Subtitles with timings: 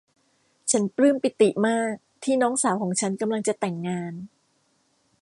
[0.71, 1.93] ฉันปลื้มปิติมาก
[2.23, 4.13] ที่น้องสาวของฉันกำลังจะแต่งงาน